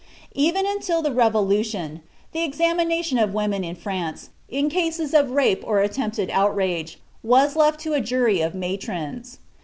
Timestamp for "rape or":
5.29-5.79